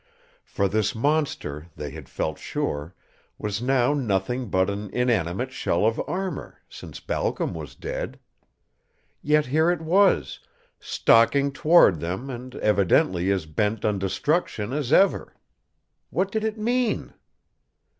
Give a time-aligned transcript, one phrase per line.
[0.45, 2.95] For this monster, they had felt sure,
[3.37, 8.19] was now nothing but an inanimate shell of armor, since Balcom was dead.
[9.21, 10.39] Yet here it was,
[10.79, 15.35] stalking toward them and evidently as bent on destruction as ever.
[16.09, 17.13] What did it mean?